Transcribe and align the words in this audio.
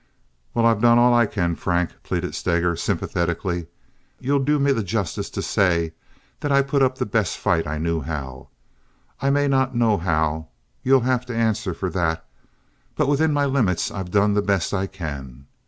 "Well, 0.55 0.65
I've 0.65 0.81
done 0.81 0.97
all 0.97 1.13
I 1.13 1.27
can, 1.27 1.53
Frank," 1.55 1.91
pleaded 2.01 2.33
Steger, 2.33 2.75
sympathetically. 2.75 3.67
"You'll 4.19 4.39
do 4.39 4.57
me 4.57 4.71
the 4.71 4.81
justice 4.81 5.29
to 5.29 5.43
say 5.43 5.93
that 6.39 6.51
I 6.51 6.63
put 6.63 6.81
up 6.81 6.97
the 6.97 7.05
best 7.05 7.37
fight 7.37 7.67
I 7.67 7.77
knew 7.77 8.01
how. 8.01 8.47
I 9.21 9.29
may 9.29 9.47
not 9.47 9.75
know 9.75 9.97
how—you'll 9.99 11.01
have 11.01 11.27
to 11.27 11.35
answer 11.35 11.75
for 11.75 11.91
that—but 11.91 13.07
within 13.07 13.31
my 13.31 13.45
limits 13.45 13.91
I've 13.91 14.09
done 14.09 14.33
the 14.33 14.41
best 14.41 14.73
I 14.73 14.87
can. 14.87 15.45